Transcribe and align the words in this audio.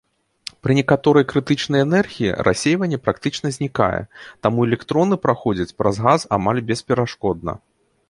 Пры 0.67 0.71
некаторай 0.77 1.25
крытычнай 1.31 1.83
энергіі 1.87 2.31
рассейванне 2.47 2.99
практычна 3.09 3.47
знікае, 3.59 3.93
таму 4.47 4.67
электроны 4.71 5.23
праходзяць 5.29 5.75
праз 5.83 6.05
газ 6.09 6.21
амаль 6.41 6.67
бесперашкодна. 6.75 7.53